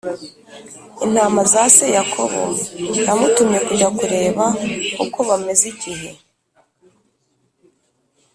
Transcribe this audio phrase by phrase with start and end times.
[1.05, 2.43] intama za se Yakobo
[3.07, 4.45] yamutumye kujya kureba
[5.03, 6.09] uko bameze Igihe